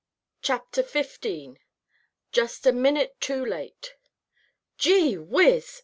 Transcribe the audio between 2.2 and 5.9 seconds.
JUST A MINUTE TOO LATE "Gee whiz!"